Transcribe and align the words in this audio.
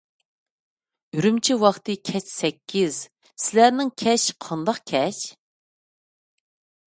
ئۈرۈمچى 1.17 1.57
ۋاقتى 1.63 1.95
كەچ 2.11 2.31
سەككىز، 2.37 2.97
سىلەرنىڭ 3.47 3.93
كەچ 4.05 4.27
قانداق 4.47 4.79
كەچ؟ 4.95 5.23